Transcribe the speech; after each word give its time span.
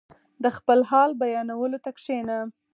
•د 0.43 0.45
خپل 0.57 0.79
حال 0.89 1.09
بیانولو 1.21 1.77
ته 1.83 1.89
کښېنه. 1.97 2.39